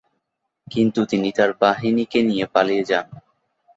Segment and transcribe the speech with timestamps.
[0.67, 3.07] কিন্তু তিনি তার বাহিনীকে নিয়ে পালিয়ে যান।